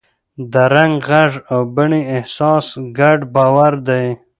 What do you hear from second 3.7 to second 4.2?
دی.